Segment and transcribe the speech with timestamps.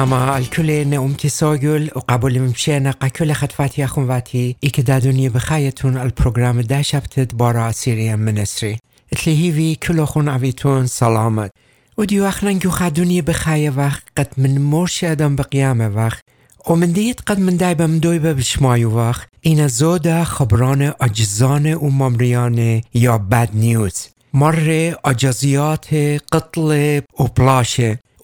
[0.00, 7.70] سلامة الكل نقوم تساجل وقبل مشينا كل خطفاتي أخواتي إكدادوني بخايتون البروغرام دا شبتت بارا
[7.70, 8.78] سيريا منسري
[9.12, 11.50] اتلهيفي كل أخون عبيتون سلامت.
[11.98, 16.24] وديو أخنا نجو خادوني بخاية وقت قد من مرشي أدم بقيامة وقت.
[16.66, 19.28] ومن ديت قد من دايبا مدويبا بشمايو وقت.
[19.46, 25.86] إن زودا خبران أجزان و ممريان يا باد نيوز مر أجازيات
[26.32, 27.26] قتل و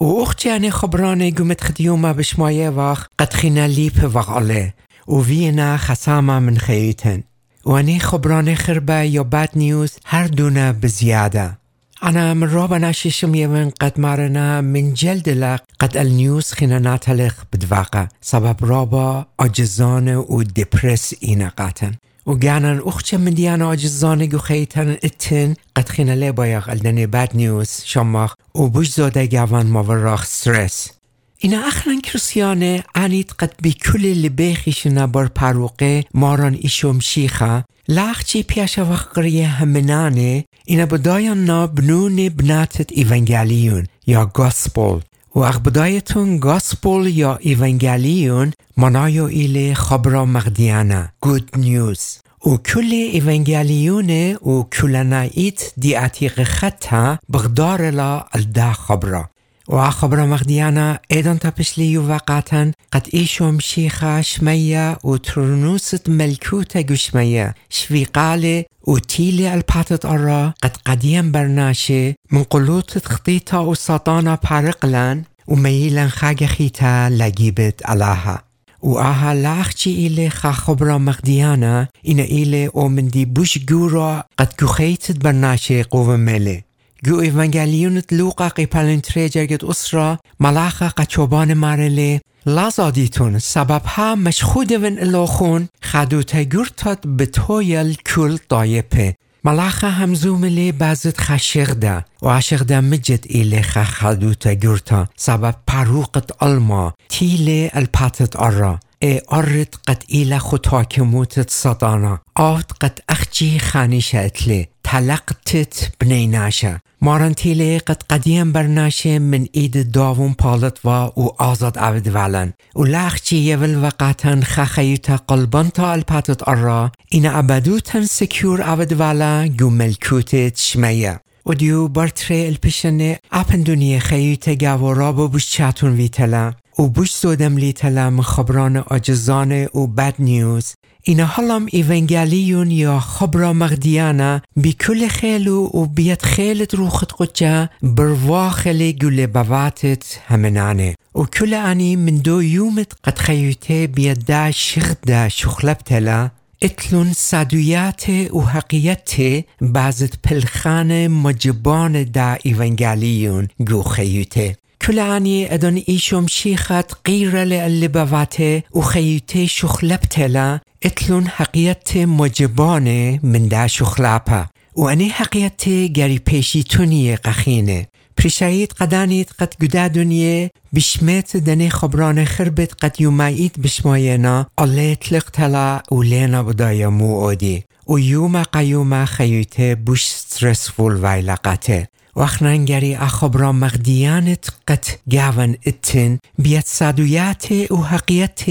[0.00, 4.74] بلاشه و اختی انی خبرانه گومت خدیوما بشمایه وقت قد خینا لیپ وغاله
[5.08, 7.22] و وینا خساما من خیتن.
[7.64, 11.58] و انی خبرانه خربه یا بد نیوز هر دونه بزیاده.
[12.02, 18.08] أنا من رابع ناشيشم يمن قد مرنا من جلد لق قد النيوز خينا ناتلق بدواقع
[18.20, 21.92] سبب رابا أجزان و ديبرس إينا قاتن
[22.26, 27.30] و گانن اخچه من دیان آجزانه گو خیتن اتن قد خینا لی بایاق الدنی بد
[27.34, 30.90] نیوز شماخ و بوش زاده گوان ماوراخ سترس
[31.38, 37.64] اینا اخرن کرسیانه انید قد بی کل لبیخیشنا بر پروقه ماران ایشوم شیخه.
[37.88, 45.00] لاخچی پیش وقریه همنانه اینا بدایان نا بنون بناتت ایونگالیون یا گاسپول.
[45.36, 54.62] و اخبدایتون گاسپول یا ایونگالیون منایو ایل خبرا مغدیانه گود نیوز و کل ایونگالیون و
[54.62, 59.30] کلنایت دی عتیق خطا بغدار لا الدا خبرا
[59.68, 67.54] و خبرا مغدیانا ایدان تپشلی و وقعتن قد ایشوم شیخا شمية و ترنوست ملكوتة گشمية
[67.70, 72.14] شفيقالة و تيل الباتت ارا قد قديم برناشه.
[72.30, 78.38] من قلوت خطيطة و سطانا پارقلن و میلن خاگ خیتا لگیبت علاها
[78.82, 84.54] و آها لاخچی ایله خا خبرا مغدیانا این ایله او من دی بوش گورا قد
[84.60, 86.64] گوخیتت برناشه قوة مله
[87.04, 94.98] گو ایوانگلیونت لوقا قیپلن تری جرگت اسرا ملاخا قچوبان مارله لازادیتون سبب ها مشخود ون
[94.98, 99.14] الاخون خدوتا گرتات بتویل کل دایپه
[99.46, 107.70] ملاخا همزوم لی بازت خشغده و عشغده مجد ایلی خدوتا گرتا سبب پروقت الما تیلی
[107.72, 117.78] الپاتت ارا ارد قد ایلا خطاکموتت صدانا آت قد اخجی خانیشه اتلی تلقتت بنیناشه مارنتیله
[117.78, 123.82] قد قدیم برناشه من اید داوون پالت و او آزاد عبد ولن و لخچی یول
[123.82, 131.54] وقتن خخیتا قلبان تا الپاتت ارا این ابدوتن سکیور عبد ولا گو ملکوتت شمیه و
[131.54, 138.10] دیو برتره الپشنه اپن دنیا خیوت گوارا با بوش چاتون ویتلا و بوش زودم لیتلا
[138.10, 140.74] من خبران آجزان و بد نیوز.
[141.02, 148.50] اینا حالم ایونگالیون یا خبرا مغدیانا بی کل خیلو و بیت خیلت روخت قجا بروا
[148.50, 154.98] خیلی گل بواتت همنانه و کل انی من دو یومت قد خیوته بیت دا شغد
[155.06, 156.30] دا شخلبتلا
[156.62, 164.56] اتلون صدویات و حقیقت بعضت پلخان مجبان دا ایونگالیون گو خیوته.
[164.86, 175.10] كلاني ادن ايشوم شيخت قيرة للبواته وخيوتي شخلبتلا اتلون حقيقت مجبانه من دا شخلابا واني
[175.10, 177.86] حقيقت گری پیشی تونی قخینه.
[178.16, 184.46] پریشایید قدانید قد گدا دنیه بشمت دنی خبران خربت قد یومایید بشماینا.
[184.58, 191.88] الله اطلق تلا و لینا بدای مو اودی و یوم قیوم خیوته بوش سترسفول ویلقته.
[192.16, 198.44] وخنانگری اخبرا مغدیانت قد گاون اتن بیت صدویات و حقیت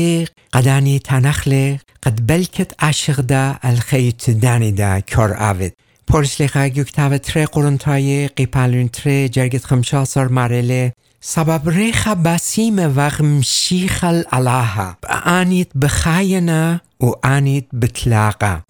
[0.53, 5.73] قدانی تنخل قد بلکت عشق دا الخیت دانی دا کار آود
[6.07, 14.97] پرسلیخا گوکتاو تره قرنتای قیپالون تره جرگت خمشاسر مرله سبب ریخ بسیم وغم شیخ الالها
[15.25, 18.63] آنیت بخاینا و آنیت بطلاقه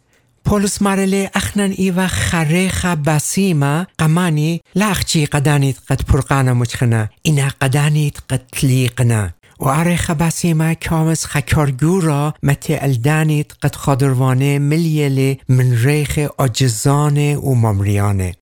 [0.45, 8.41] پولس مرله اخنن ایوه خریخ بسیمه قمانی لاخچی قدانیت قد پرقانه مچخنه اینا قدانیت قد
[8.51, 17.55] تلیقنه و عریخ بسیمه کامس خکارگورا متی الدانیت قد خادروانه ملیل من ریخ آجزانه و
[17.55, 18.33] ممریانه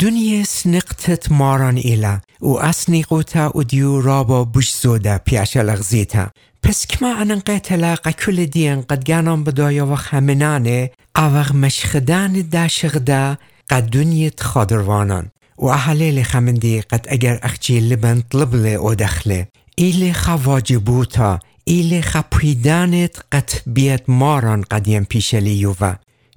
[0.00, 6.30] دنیا سنقتت ماران ایلا و اسنیقوتا و دیو رابا بوش زوده پیش لغزیتا
[6.64, 13.36] پس کما انن قتلا قکل دین قد گانم بدایا و خمنانه اوغ مشخدان دا شغدا
[13.68, 15.30] قد دنیت خادروانان.
[15.58, 19.48] و احلیل خمندی قد اگر اخچی لبن طلبله او دخله.
[19.76, 25.94] ایل خواجبوتا ایل خپیدانت قد بیت ماران قدیم پیشلی یووا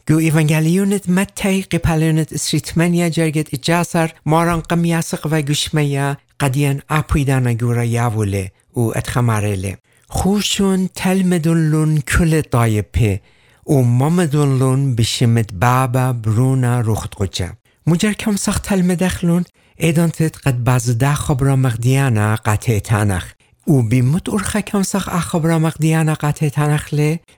[0.10, 8.52] جو ایوانگلیونت متی قپلونت اسریتمنیا جرگت اجاسر ماران قمیاسق و گشمیا قدیان اپویدانا گورا یاوله
[8.76, 9.78] و اتخمارله
[10.10, 13.22] خوشون تلمدون کل طایپه
[13.68, 17.50] و مامدون بشمت بابا برونا روخت قجا
[17.88, 19.44] مجر کم سخت تلمدخلون
[19.78, 23.34] ایدانتت قد باز ده خبرا مغدیانا قطع تانخ.
[23.68, 26.50] و بیمت ارخه کم سخ اخبرا مغدیانا قطع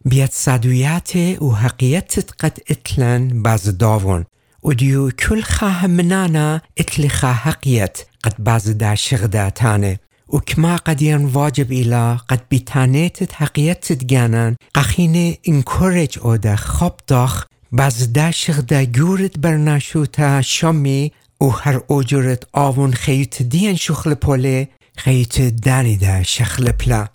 [0.05, 4.25] بیت صدویت و حقیقتت قد اتلن باز داون
[4.63, 5.41] و دیو کل
[5.87, 9.99] منانا اتل خواه حقیقت قد باز دا شغده تانه.
[10.33, 17.45] و کما قدیان واجب ایلا قد بیتانیتت حقیقتت گانن قخین انکورج او ده خوب داخ
[17.71, 21.11] باز دا شغده گورت برناشوتا شمی
[21.41, 24.67] و هر اوجرت آون خیت دین شخل پوله
[24.97, 27.07] خیت دانی دا شخل پلا.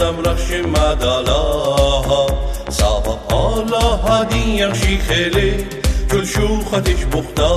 [0.00, 2.26] رخش مدالاها.
[2.70, 5.66] صابا الله هادي يغشي خيلي
[6.10, 7.50] كل شو خدش بختا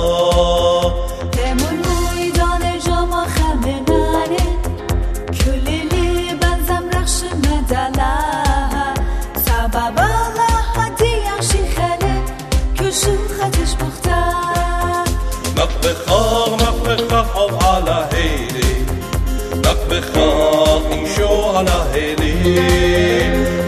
[1.32, 4.46] تمون مويدان جاما خمنانه
[5.44, 8.94] كل اللي بنزم رخش مدالاها
[9.46, 12.14] سبب الله هادي يغشي خيلي
[12.78, 14.20] كل شو خدش بختا
[15.56, 18.72] مقبخاغ مقبخاغ حب على هيلي
[19.54, 22.31] مقبخاغ إنشو على هيلي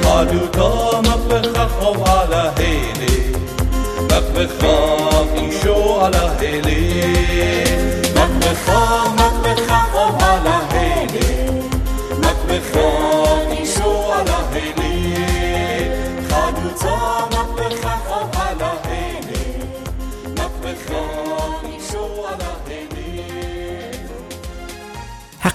[0.05, 3.17] خادو تا مفخخو على هيني.
[4.03, 4.84] مفخخو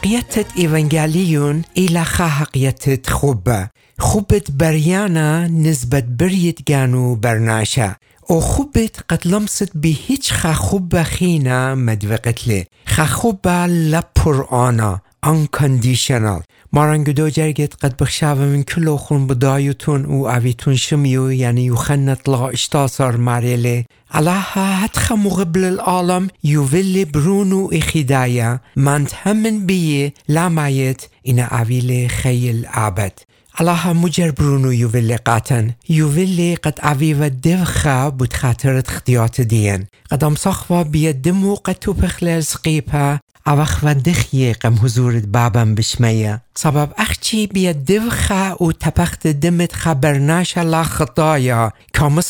[0.10, 3.70] حقیقتت ایونگالیون ایلا خا حقیقتت خوبه
[4.00, 7.96] خوبت بریانا نسبت بریت گانو برناشا.
[8.28, 12.66] او خوبت قد لمست به هیچ خوب خینا مدوقت لی.
[12.88, 16.44] خا خوبه لپر آنا unconditional.
[16.74, 22.54] مارنگ دو جرگت قد بخشاوه من كل خون بدايتون و اويتون شميو يعني يخنت لا
[22.54, 32.08] اشتاصر ماريلي علاها هتخ مغبل العالم يوفيلي برونو اخدايا مانت همن بيه لامايت إنا اويلي
[32.08, 33.12] خيل عبد
[33.60, 35.72] علاها مجر برونو يوفيلي قاتن.
[35.90, 43.80] يوفيلي قد اويوه دفخا بود خاطرت خديات دين قد امسخوا بيدمو قد توبخلال سقيبها اوخ
[43.84, 50.84] و دخیه قم حضورت بابم بشمية سبب اخچی بیا دفخه و تپخت دمت خبرناش لا
[50.84, 51.72] خطايا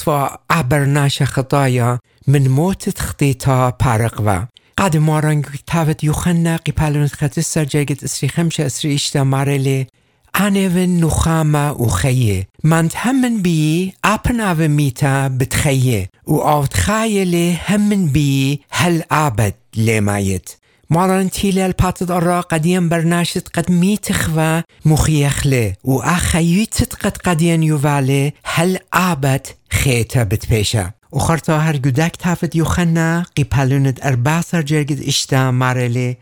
[0.07, 4.45] و عبرناش خطايا من موت خطيتا پارق و
[4.77, 9.87] قد مارنگ تاوت يوخنا قبالونت خط سرجرگت اسري خمشة اسري اشتا مارلي
[10.35, 18.07] انون نخامة و خيه مانت همن بي اپن او ميتا بتخيه و اوت خايلي همن
[18.07, 20.58] بي هل عبد لمايت
[20.91, 28.79] ماران تيلي الباتد أرى قديم برناشت قد ميتخوا مخيخلي و أخيوتت قد قديم يوفالي هل
[28.93, 36.17] آبت خيتا بتبيشا وخرطا هر جدك تافت يوخنا قيبالونت أرباسر جرگد اشتا مارلي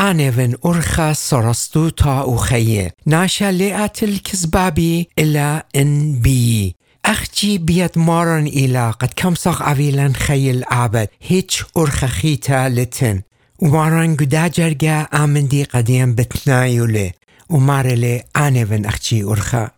[0.00, 8.90] آنون أرخا سرستو تا أخيه ناشا لئت الكزبابي إلا إن بي أخجي بيت مارن إلى
[9.00, 13.22] قد كم صغ أويلان خيل عبد هيج أرخا خيتا لتن.
[13.62, 17.14] وماران گدا جرگه آمندی قدیم بتنایوله
[17.50, 19.68] ومارله آنون اخچی ارخا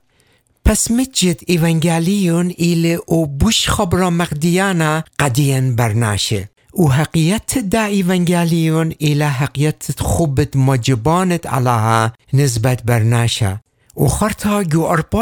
[0.65, 6.49] پس مجد ایونگالیون ایل او بوش خبرا مقدیانا قدین برناشه.
[6.79, 13.61] و حقیقت دا ایونگالیون ایلا حقیقت خوبت مجبانت علاها نسبت برناشه.
[13.97, 14.65] و خرطا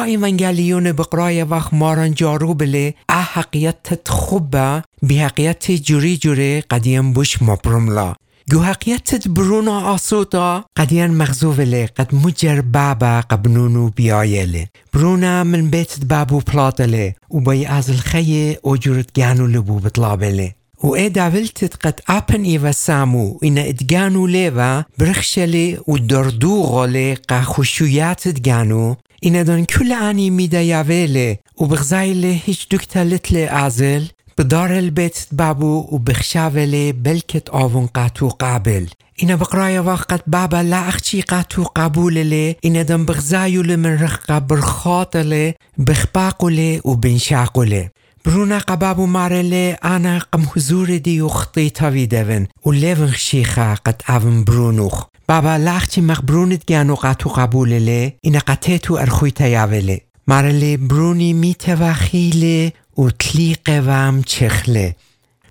[0.05, 7.43] ایونگالیون بقرای وقت ماران جارو بله اه حقیقت خوبه بی حقیقت جوری جوری قدیم بوش
[7.43, 8.15] مبرملا
[8.57, 17.14] حقیقت برونا آسوتا؟ قدیان مغزوبله قد مجر بابا قبنونو بیایله برونا من بيت بابو بلاطله
[17.31, 20.52] وبي از الخيه اوجرت جانو لبو بطلابله
[20.83, 28.28] و اي داولتت قد ابن ايوا سامو ان اتجانو ليوا برخشلي و دردوغولي قا خشويات
[28.28, 33.49] جانو إن دون كل آني ميدا يافيلي و بغزايلي هيش دكتا لتلي
[34.38, 38.87] آزل بدار البيت بابو وبخشاولي بلكت آون قاتو قابل.
[39.23, 42.18] إنا بقرايا وقت بابا لا أختي قاتو قبول
[42.64, 47.88] إنا دم بغزايو من رخقا برخاطلي بخباقولي وبنشاقولي
[48.25, 55.04] برونا قبابو مارلي أنا قم حضور دي وخطي تاوي دون وليفن خشيخا قد أفن برونوخ
[55.28, 63.69] بابا لاختي مخبرونت جانو قاتو قبوللي إنا قتيتو أرخوي تياولي مارلي بروني ميتوا خيلي وتليق
[63.69, 64.95] وام چخله.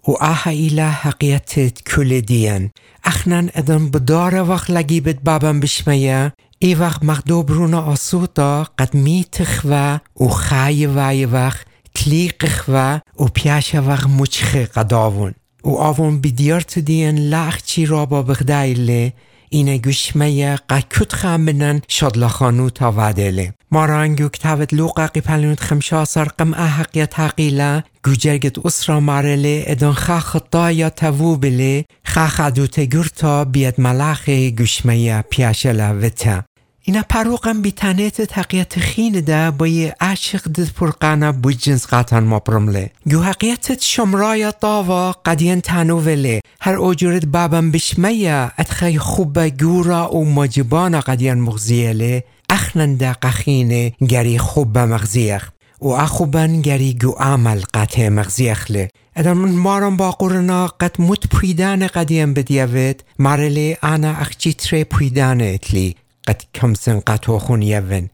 [0.07, 2.69] و آها إلى حقيقة كل ديان
[3.05, 9.99] أخنان أدن بدار وقت لقيبت بابم بشمية ای وقت مخدو برونا آسودا قد می تخوه
[10.19, 15.33] و خای وای وقت تلیق و و پیاش وقت مچخ قداون.
[15.63, 19.13] و آون بدیارت دین لخچی را با بغدایله
[19.49, 27.05] اینه گوشمه قکت خامنن شادلخانو تا ودله مارانگو کتابت لوقا قیپلونت خمشا سرقم احق یا
[27.05, 31.85] تقیله گوجرگت اسرا مارله ادان خا خطا یا تاوو بله.
[32.05, 36.43] خا خدوت گرتا بیاد ملاخ گوشمه پیاشله وته.
[36.89, 42.19] اینا پروقم بی تنیت تقیت خین ده با یه عشق دد پرقانا بو جنس قطن
[42.19, 50.15] ما برمله گو حقیقت شمرای طاوا قدین تنووله هر اوجورت بابم بشمیا اتخی خوب گورا
[50.15, 55.49] و مجبانا قدین مغزیله اخنن ده قخینه گری خوب مغزیخ.
[55.81, 61.87] و اخوبن گری گو عمل قطع مغزیخله ادن من مارم با قرنا قد مت پویدان
[61.87, 63.03] قدیم بدیوید.
[63.19, 65.95] مارلی انا اخچی تره پویدان اتلی
[66.27, 68.07] قد كمسن قطوخون يفن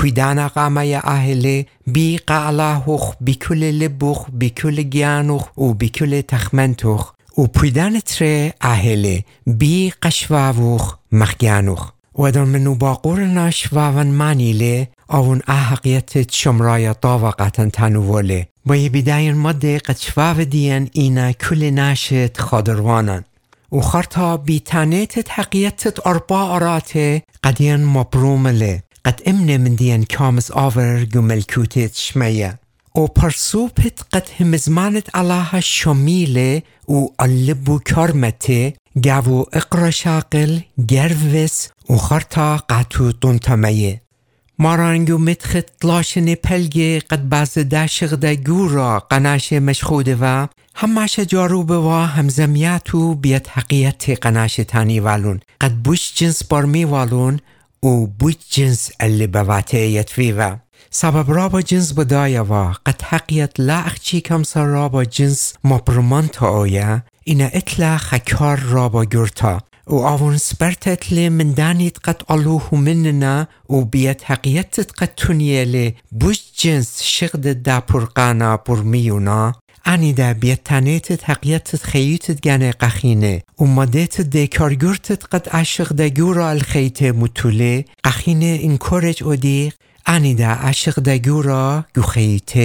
[0.00, 9.22] بيدانا قاما يا أهلي بي قالاهوخ بكل لبوخ بكل جيانوخ وبكل تخمنتوخ وبيدان تري أهلي
[9.46, 19.36] بي قشواوخ مخجانوخ ودن منو باقورنا شواون مانيلي أون أحقيت شمرايا طاوقة تنوولي با بداين
[19.36, 20.36] مده قد شواو
[20.98, 23.22] إنا كل ناشت خادروانان
[23.72, 26.90] وخرطا بتانيت تحقيت أربع أرات
[27.42, 32.60] قديان مبروملة قد امن من ديان كامس آور جملكوتت شمية
[32.94, 38.72] و پرسوپت قد همزمانت علاها شميلة و اللبو كرمته
[39.04, 44.02] گاو اقرا شاقل گروس و خرطا قطو دونتميه
[44.58, 52.06] مارانگو متخت لاشن پلگه قد باز داشق دا گورا قناش مشخوده و هماش جارو بوا
[52.06, 55.40] همزمیاتو بیت حقیقت قناش تانی والون.
[55.60, 57.40] قد بوش جنس برمی والون
[57.82, 60.04] و بوش جنس اللي بواته
[60.38, 60.56] و
[60.90, 66.46] سبب رابا جنس بدايا و قد حقيقت لا اخچي كم سر رابا جنس مبرمان تا
[66.46, 73.46] آیا اینا اطلا خکار رابا گرتا و آون سپرتت لی من دانيت قد ألوه مننا
[73.68, 79.52] و بيت حقيقتت قد تنيلي بوش جنس شغد دا پرقانا برميونا
[79.88, 86.08] أني دا بيت تانيتت حقيقتت خيوتت جاني قخينه و ماديت دي كارگورتت قد عشق دا
[86.08, 89.74] جورا الخيت متولي قخينه انكورج وديق
[90.08, 92.58] أني دا عشق دا جورا جو خيت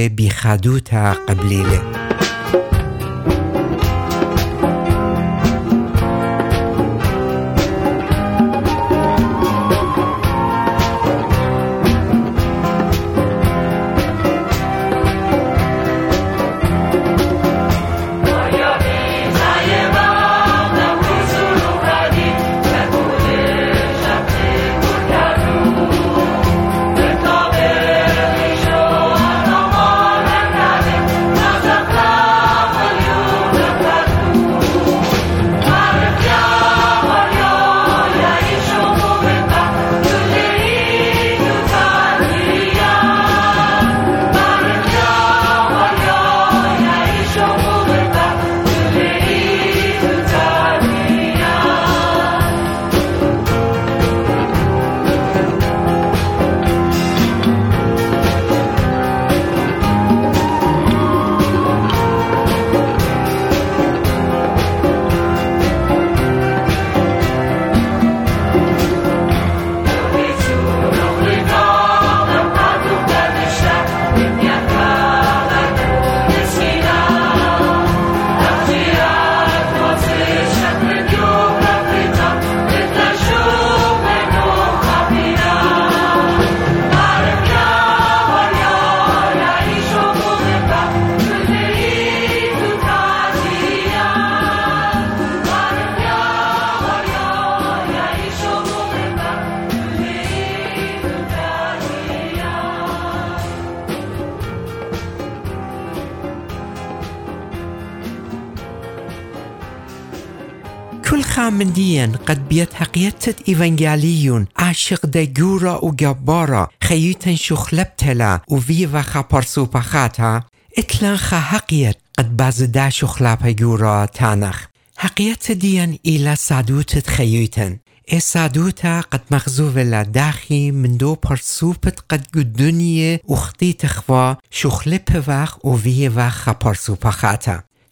[112.15, 120.41] قد بيت حقيقة إيفانجاليون عاشق دا جورا وجبارا خيوتا شخلبتلا وفيفا خبرسو بخاتا
[120.77, 124.65] اتلان خحقيت قد باز دا شخلب جورا تانخ.
[124.97, 127.77] حقيقة ديان إلى سادوت خيوتن
[128.13, 136.09] إي سادوتا قد مغزوب لداخي من دو برسوبت قد قدنية وخطي تخوا شخلب وخ وفي
[136.09, 136.95] وخ خبرسو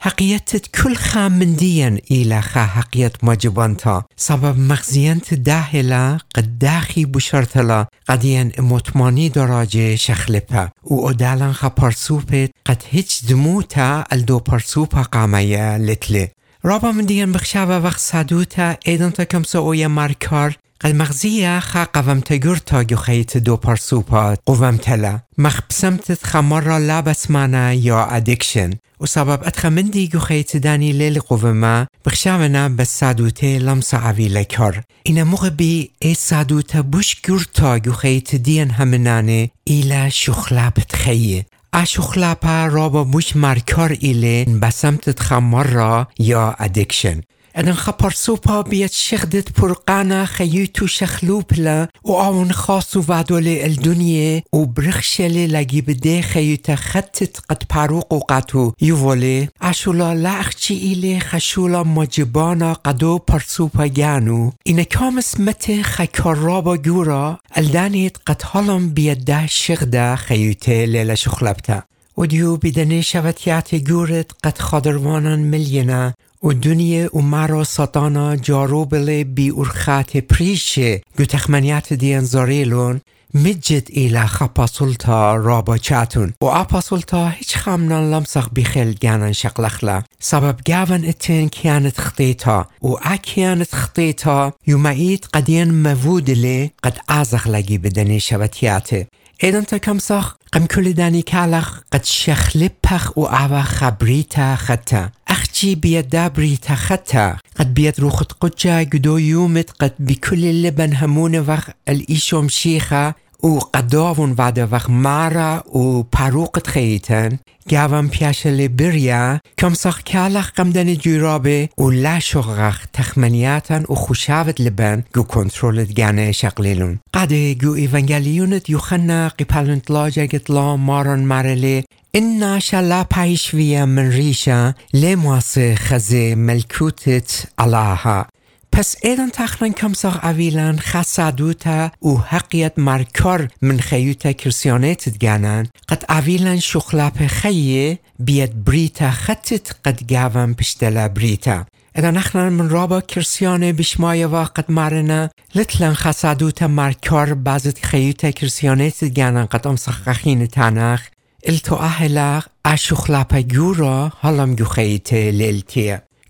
[0.06, 8.52] بخاتا حقیقت کل خامندیان ایلا خا حقیقت مجبانتا سبب مغزیانت داهلا قد داخی بشرتلا قدیان
[8.60, 10.70] مطمانی دراجه شخلپا.
[10.84, 16.32] و ادالان خا پرسوپت قد هیچ دموتا الدو پرسوپا قامایا لتله
[16.64, 20.52] رابا من دیان بخشاوه وقت سادوتا ایدان تا کم سویا مارکار.
[20.52, 27.74] قد مغزية خا قوم تجرتا جو خيت دو برسوبا قوم تلا مخبسمت خمرة لابس مانا
[27.74, 34.82] يا ادكشن وسبب اتخمندي جو خيت داني ليل قوما بخشاونا بس سادوتي لمسا عوي لكر
[35.10, 42.90] إنا مغبي اي سادوتا بوش جرتا جو خيت ديان همنانه إلى شخلابت خيه اشخلپا را
[42.90, 47.22] با بوش مرکار ایله بسمت خمر یا ادکشن
[47.58, 55.82] ادن خپرسوپا بیت شخدت پرقانا خیوتو شخلوپلا و آون خاصو وادول الدنيا و برخشل لگی
[55.82, 63.88] بده خیوتا خطت قد پاروق و قطو یووله اشولا لأخچی ایله خشولا مجبانا قدو پرسوپا
[63.88, 71.84] گانو این کامس مت خکارابا گورا الدانیت قد حالم بیده شخده خیوته لیلا شخلبتا
[72.18, 76.14] وديو بدني شفتيات جورت قد خضروانان ملينا
[76.46, 83.00] ودنيا ومارا ساتانا جارو بلي بي أرخات بريشة جو تخمنيات ديان زاريلون
[83.34, 86.34] مجد إلى خباسولتا رابا چاتون.
[86.42, 90.04] و أباسولتا هيش خامنان لمسخ بخيل جانن شقلخلا.
[90.20, 97.78] سبب جاون اتين كانت خطيتا و أكيانت خطيتا يومئيت قدين مفود لي قد أزخ لگي
[97.78, 99.06] بدني شبتياته
[99.44, 107.38] Éanta kamsoch qam kuledani kalach qad shakhlipach u awa khabrita خطا أختي بيد دابري خطا
[107.56, 114.34] قد بيد روخت قجا قدو يومت قد بكل اللبن همون وخ الإيشوم شيخا و قداون
[114.34, 121.90] بعد وقت مارا و پروقت خیتن گوام پیاشل بریا کم ساخ کالخ قمدن جورابه و
[121.90, 127.00] لاشوغخ تخمنیاتن و خوشاوت لبن گو کنترولت گانه شقلیلون.
[127.14, 131.84] قد گو ایوانگلیونت یوخنا قپلنت لا جگت لا ماران مرله.
[132.16, 138.28] إن شلا بايشوية من ريشة لمواس خزي ملكوتت علاها.
[138.76, 146.60] پس ایدان تخلن کمساق اویلان خسادوتا و حقیت مرکار من خیوتا کرسیانیتت گانن قد اویلان
[146.60, 151.66] شخلاپ خیه بیاد بریتا خطت قد گاون پشتلا بریتا.
[151.96, 159.18] ایدان اخلان من رابا کرسیانه بشمایه و قد مرنه لتلن خسادوتا مرکار بازت خیوتا کرسیانیتت
[159.18, 161.02] گانن قد امسخ خخین تانخ.
[161.48, 165.32] التو اهلا اشخلاپ جورا حالم جو خیته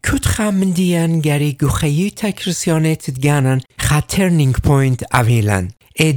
[0.06, 0.26] کت
[0.74, 6.14] دیان گری گو خیوتا کرسیانیتت گانن خا ترنینگ پوینت اویلن ای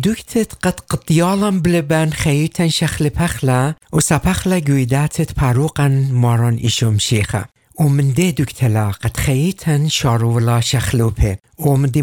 [0.62, 3.74] قد قطیالم بلبن خیوتن شخل پخلا
[7.80, 11.36] ومن دي دكتلا قد خيتن شارو ولا شخلوبه.
[11.58, 12.02] ومن دي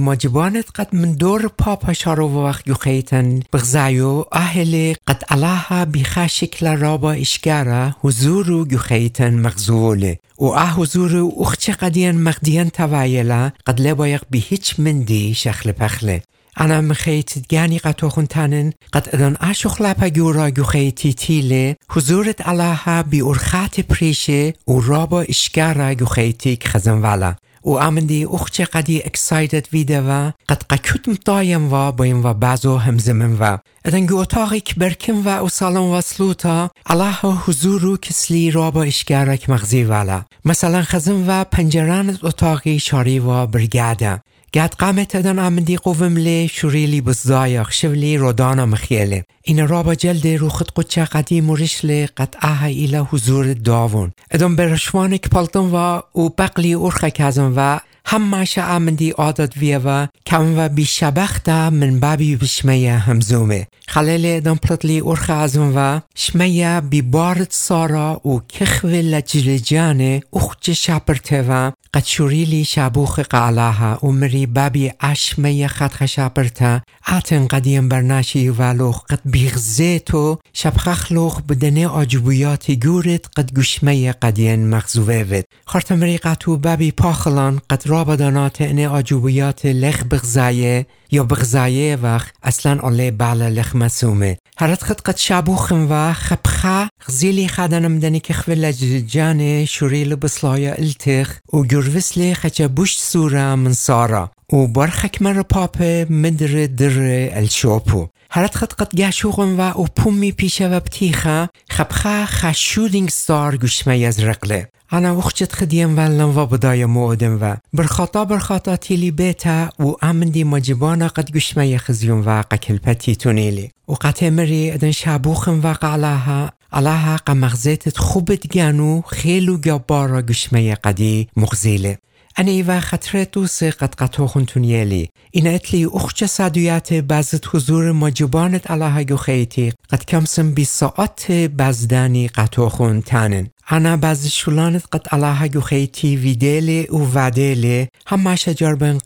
[0.76, 1.94] قد من دور بابا
[2.36, 10.66] وقت يخيتن بغزايو أهلي قد علاها بخا شكل رابا إشكارا حضورو يخيتن مغزولة و اه
[10.66, 16.22] حضورو أختي قديان مغديان توايلا قد لبايق بهيج من دي شخل پخله.
[16.60, 23.02] انا مخيت جاني قطوخن تانن قد ادن اشوخ لپا جورا جو خيتي تيلي حضورت علاها
[23.02, 29.68] بي ارخات بريشه و رابا اشكارا جو خيتيك خزن والا و امندي اختي قدي اكسايتد
[29.74, 35.28] ويدا و قد قكوت مطايم و بايم و بازو همزمن و ادن جو اتاقي كبركن
[35.28, 41.44] و و سالن و سلوتا علاها حضورو كسلي رابا اشكارك مغزي والا مثلا خزن و
[41.44, 44.22] پنجران اتاقي شاري و برگاده
[44.64, 50.70] قامت ادن امدی قوم لی شوریلی بزایخ شولی رودانا مخیله این رابا جلد رو خد
[50.76, 56.76] قدچه قدیم و رشل قد آها ایلا حضور داون ادن برشوان کپالتن و او بقلی
[56.76, 62.92] ارخه کزن و همش امدی عادت ویه و کم و بی شبخته من بابی بشمه
[62.92, 70.70] همزومه خلال ادن پلتلی ارخه ازن و شمه بی بارد سارا و کخو لجرجانه اخچ
[70.70, 79.02] شپرته و قد شوریلی شابوخ قالاها ومري بابي أشمية خد خشابرتا آتن قديم برناشي والوخ
[79.02, 87.60] قد بيغزيتو شبخخلوخ بدني عجبويات جورت قد گوشمية قدين مغزوه ود خارتمري قطو بابي پاخلان
[87.70, 94.38] قد رابدانات ان آجوبیات لخ بغزایه یا بغزایه وقت اصلا علی بعلا لخ مسومه.
[94.58, 102.36] هرت خد قد شابوخم و خبخا غزيلي خادنم دني كخف لججاني شوريل بصلايا التخ وجروسلي
[102.36, 109.60] خجا بوش سورة من سارة وبرخك مرة بابا مدر در الشوبو هرت خد قد گشوغم
[109.60, 115.98] و او پومی پیشه و بتیخه خبخه خشودینگ ستار گوشمه از رقله انا وخشت خديم
[115.98, 117.56] والن و بداية مودم و.
[117.74, 123.94] برخطا برخطا تيلي بيتا و امندي مجبانا قد قشما يخزيون و قكل بتي تونيلي و
[123.94, 127.16] قطع مري ادن شابوخم و قعلاها علاها.
[127.16, 131.98] قمغزيت خوبت جانو خيلو جبارا قشما قدي مغزيله
[132.40, 139.02] أنا إيوا خطرتو سي قد قطوخن تونيلي إن أتلي أخشى سادويات بازت حضور مجبانت علاها
[139.02, 147.08] جوخيتي قد كمسم بساعات بازداني قطوخن تانن أنا بعض شولانت قد علاها جوخيتي فيديلي و
[147.16, 149.00] واديلي هم شجر بن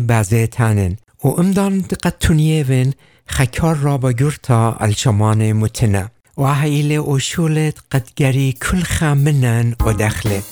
[0.00, 2.92] بازه تانن و امدان قد تونيوين
[3.28, 10.42] خكار را با جرتا الشمان متنه و هيلي وشولت قد جري كل خامنن و دخله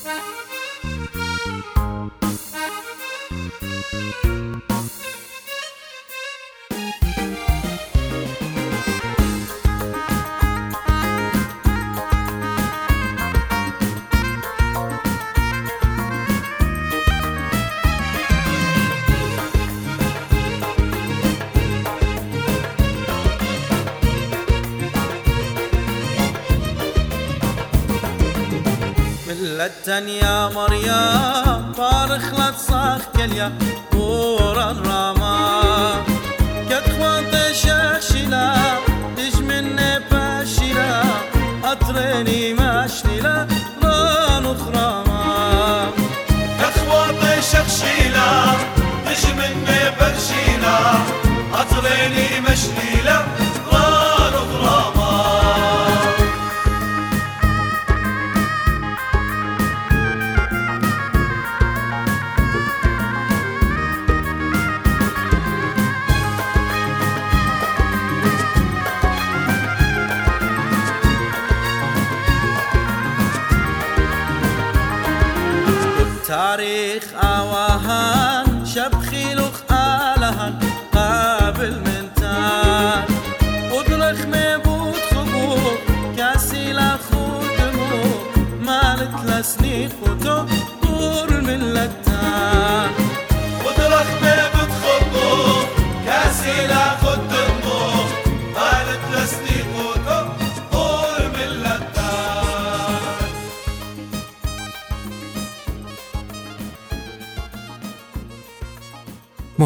[29.41, 33.51] لتن يا مريم فارخ لا تصاخ كليا
[33.91, 36.03] قورا راما.
[36.69, 38.53] كتخوان تشخشلا
[39.17, 39.79] تجمن
[40.11, 41.03] باشلا
[41.63, 43.47] أطريني ماشللا
[43.83, 45.91] ران خراما
[46.59, 48.29] كتخوان تشخشلا
[49.05, 49.65] تجمن
[49.99, 50.77] برشلا
[51.53, 53.40] أطريني مشللا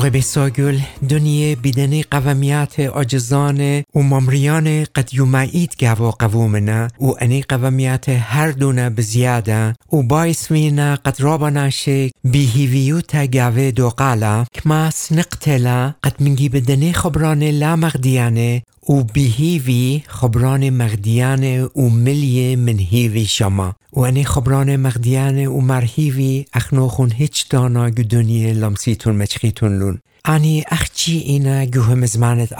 [0.06, 8.10] موقع بساگل دنیا بدن قومیت آجزان و ممریان قد یومعید گوا قوومنا و انی قومیت
[8.10, 9.76] هر دونه بزیاده.
[9.94, 16.92] و باعث وینا قد رابنا شک بیهیویوتا گوه دو قالا کماس نقتلا قد منگی بدن
[16.92, 18.64] خبران لا مغدیانه.
[18.90, 23.76] و بیهیوی خبران مغدیانه و ملیه من هیوی شما.
[23.94, 30.00] و انی خبران مغدیانه و مرهیوی اخنوخون هیچ دانا گو دنیا لمسیتون مچخیتون لون.
[30.30, 32.54] أني أختي إنا جو همزمانت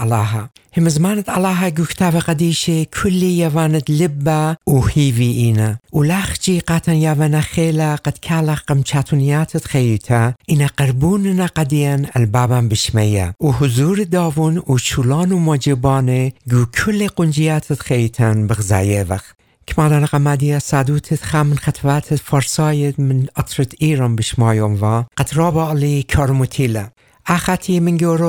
[0.78, 8.14] همزمانت الله جو كتاب قديشة كل يوانت لبا وهيفي إنا ولاختي قاتن يوانا خيلا قد
[8.22, 17.74] كالا قمشاتونيات خيتا إنا قربوننا قديان البابا بشمية وحضور داون وشولان ومجبانه جو كل قنجيات
[17.74, 19.36] خيتان بغزاية وقت
[19.68, 26.95] كمالا قمادية سادوت خامن خطوات فرسايد من أطرة إيران بشمايون و أخاتي من جورو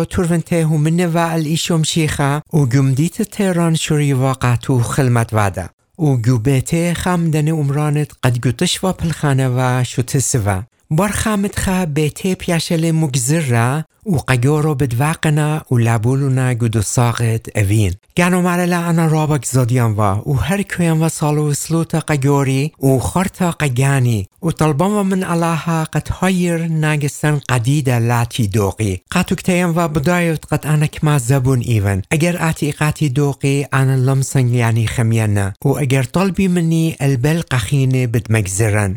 [0.04, 7.48] تورفنته من و الإيشوم شيخا و جمديت تيران شوري واقعتو خلمت وادا و جوبيته خامدن
[7.48, 14.74] عمرانت قد جوتش و پلخانه و شوتسوا بار خامت خا بيته بياشل مجزرة و قجورو
[14.74, 20.90] بدواقنا و لابولونا جدو ساقت اوين گانو مرلا انا رابك زاديان و و هر كوين
[21.02, 27.98] و سالو سلوتا قجوري و خارتا قجاني و طلبان من الله قد هاير ناگستن قديدة
[27.98, 33.62] لاتي دوقي قاتو كتين و بدايت قد انا كما زبون ايون اگر اتي قاتي دوقي
[33.62, 38.96] انا لمسن يعني خمينا و اگر طلبي مني البل قخيني بدمجزرن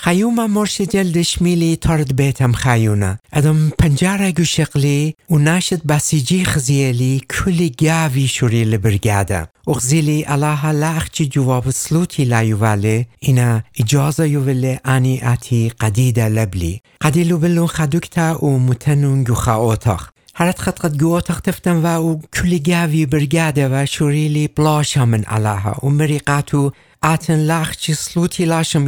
[0.00, 7.70] خيومة مرش جلد شميلي طرد بيتم خيونا ادم پنجره گو شقلي وناشد بسيجي خزيلي كل
[7.80, 15.68] جاوي شوري لبرگاده وغزيلي الله لاخچي جواب سلوتي لا يوالي إنا إجازة يوالي آني آتي
[15.68, 22.58] قديدة لبلي قديلو بلون خدوكتا ومتنون جو خاوتاخ هرت خد قد گوتخ تفتن و کلی
[22.58, 25.76] گاوی برگاده و شوریلی بلاشا من علاها.
[25.82, 26.72] و مريقاتو
[27.02, 28.86] آتن لاخ چی سلوتی لاشم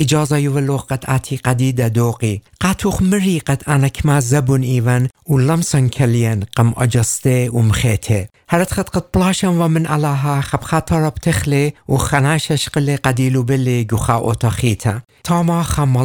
[0.00, 2.42] اجازه یولوخ قد آتی قدیده دوقی.
[2.60, 8.72] قاتوخ مری قد انا کما زبون ایون و لمسن کلین قم اجسته و مخیته هرت
[8.72, 14.16] خد قد بلاشم و من علاها خب خاطر بتخلی و خناشش قلی قدیلو بلی گوخا
[14.16, 15.96] اوتاخیتا تاما خم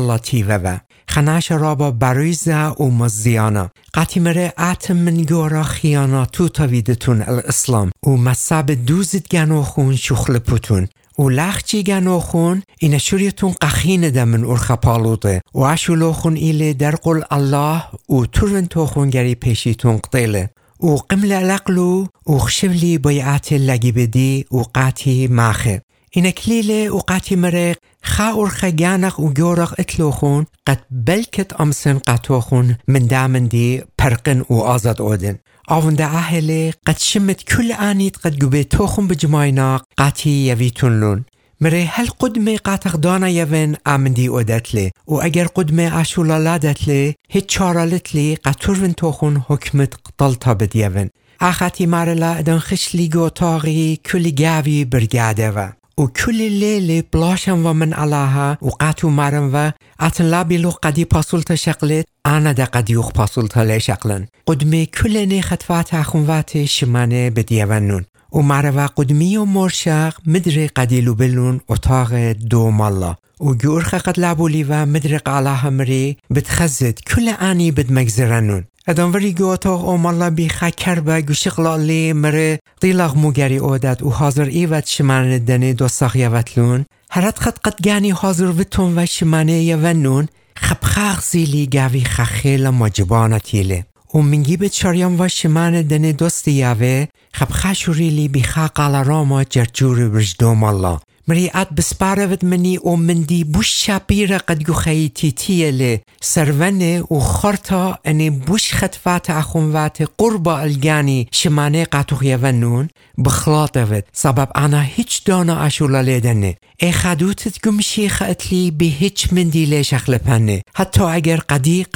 [1.19, 7.91] خناش رابا برویزه و مزیانا قاتی مره آتم من گورا خیانا تو تاویدتون الاسلام.
[8.07, 10.87] و مصاب دوزید گنوخون شخل پوتون.
[11.19, 15.41] و لخچی گنوخون این شوریتون قخین ده من ارخ پالوده.
[15.53, 22.05] و اشولوخون ایله در قل الله و ترون توخون گری پیشیتون قطیله و قمل لقلو
[22.27, 25.81] و خشبلی بایعات لگی بدی و قاتی ماخه.
[26.11, 32.77] این کلیله و قاتی مرق خا ارخ گانق و گورق اتلوخون قد بلکت امسن قطوخون
[32.87, 39.07] من دامن دی پرقن و آزاد اودن آونده اهله قد شمت كل آنيت قد قبيتوخم
[39.07, 41.23] بجماينا قاتي يفيتون لون
[41.61, 48.35] مري هل قدمي قاتق دانا يفن آمندي اودتلي و اگر قدمي اشولا لادتلي هيت چارالتلي
[48.35, 51.09] قد تورفن توخون حكمت قطلتا بديفن
[51.41, 57.93] اخاتي مارلا ادن خشلي گوتاغي كل گاوي برگاده و و کل لیل بلاشم و من
[57.93, 63.63] علاها و قاتو مرم و اتن لابی لو قدی پاسولتا شقلت انا دا قدیوخ پاسولتا
[63.63, 64.27] لی شقلن.
[64.47, 71.61] قدمی کل نی خطفات اخونوات شمانه بدیونون و مروا قدمی و مرشق مدر قدیلو بلون
[71.69, 73.15] اتاق دو مالا.
[73.41, 75.29] و گورخ قد لابولی و مدرق
[75.65, 82.59] مري بتخزد كل آني بدمجزرنون ادان وری گوتاق او مالا بی خکر با گوشقلالی مره
[82.81, 88.45] دیلاغ موگری اودد و حاضر ایوت شمانه دنه دوستاق یوتلون هرات خد قد گانی حاضر
[88.45, 95.27] وتون و شمانه یونون خبخاق زیلی گاوی خخیل مجبانه تیله و منگی به چاریان و
[95.27, 102.79] شمانه دنه دوست یاوه خبخاشوریلی بی خاق على راما جرجور برجدوم الله مريعات بسبارفت مني
[102.83, 111.83] ومندي بوش شابيرة قد يخيتي تيلي سروني وخرطة اني بوش خطفات اخونوات قربة الجاني شماني
[111.83, 112.87] قاتو يفنون
[113.17, 119.93] بخلاطفت سبب انا هيج دانا اشولا ليدني اي خدوتت گمشي خاتلي به هيج مندي ليش
[119.93, 121.39] اخلپني حتى اگر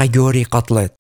[0.02, 0.92] ديولا سبب گپوسلت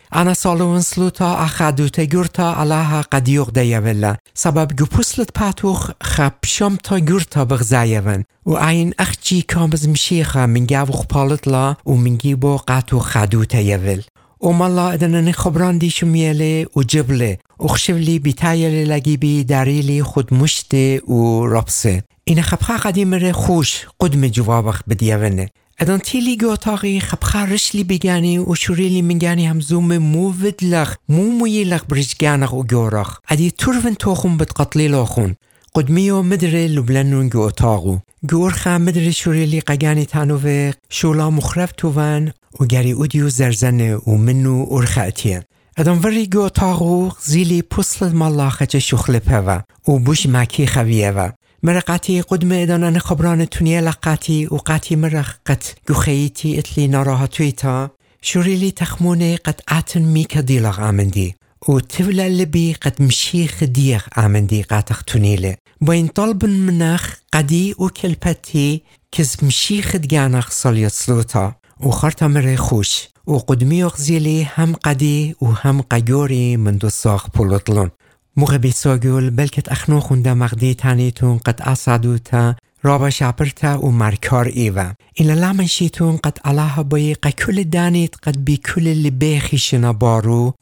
[5.36, 11.91] پاتوخ خب شمتا گورتا بغزايون و این اخچی کامز مشیخه من گاوخ پالت لا و
[11.91, 14.02] من گیبو قاتو خدوت يول
[14.41, 20.34] و مالا ادن خبران دی شمیله و جبله و خشولی بیتایل لگی بی داریلی خود
[20.34, 25.49] مشته و ربسه این خبخه قدیم ره خوش قدم جوابخ بدیونه
[25.80, 31.64] ادان تیلی گوتاقی خبخه رشلی بگانی و شوریلی منگانی هم زوم موود لخ مو موی
[31.64, 35.36] لخ برجگانخ و گورخ ادی تورفن توخون بتقتلی لاخون
[35.76, 37.98] قدمیو مدره لبلنون گوتاقو
[38.30, 45.44] گورخه مدره شوریلی قگانی تانوه شولا مخرف توون و گری اودیو زرزنه و منو ارخاتیه
[45.78, 51.30] ادان وری گوتاقو زیلی پسل مالاخه چه شخل پوه و بوش مکی خویه و.
[51.65, 59.38] مرقاتی قدم ادانان خبران تونیه لقاتی و قاتی مرخ قد گوخیتی اتلی ناراحتویتا شوریلی تخمونه
[59.38, 61.36] قد آتن دیلاغ آمندی
[61.67, 68.82] و تفلا لبي قد مشيخ ديخ آمندي قاتخ تونيله بين طلب منخ قدي و كلبتي
[69.12, 75.45] كز مشيخ ديانخ صليت سلوتا و خرطة مري خوش و قدمي غزيلي هم قدي و
[75.45, 77.89] هم قيوري من دو ساخ بولطلون
[78.38, 84.93] موقع بیساگول بلکت اخنو خونده مغدی تانیتون قد اصادوتا رابا شاپرتا و مرکار ایوه.
[85.13, 90.54] این لامن شیتون قد الله بای قکل دانیت قد بی کل لبه خیشنا بارو.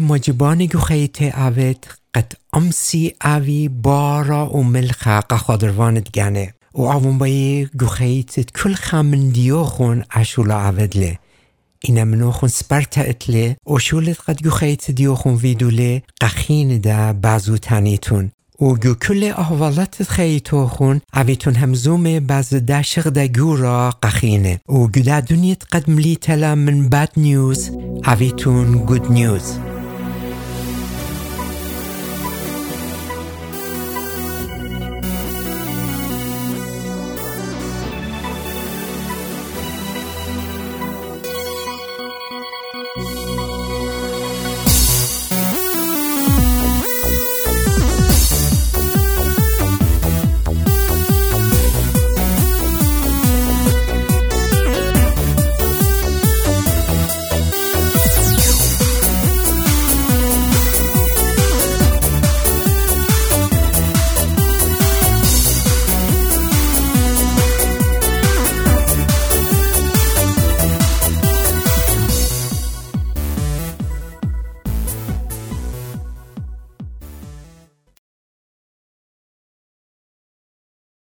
[0.00, 6.54] مجبان گو خیت اوید قد امسی اوی بارا و ملخا قخادروانت گنه.
[6.74, 11.18] و آون بای گو خیتت کل خامندیو خون اشولا اویدله
[11.84, 18.30] اینا منوخون سپرتا اتله و شولت قد گو خیت دیوخون ویدوله قخین دا بازو تانیتون
[18.60, 25.20] و گو کل احوالات خیتوخون اویتون همزوم باز داشق دا گورا قخینه و گو دا
[25.20, 27.70] دنیت قد ملی تلا من باد نیوز
[28.06, 29.58] اویتون گود نیوز